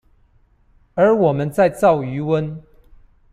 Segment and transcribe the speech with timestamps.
[0.95, 2.63] 而我們在造魚塭